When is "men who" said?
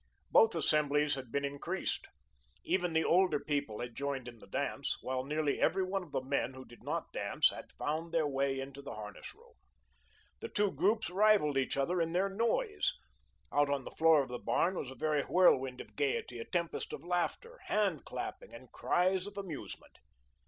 6.23-6.65